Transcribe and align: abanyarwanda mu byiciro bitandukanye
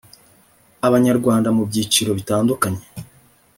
abanyarwanda 0.87 1.49
mu 1.55 1.63
byiciro 1.69 2.11
bitandukanye 2.19 2.83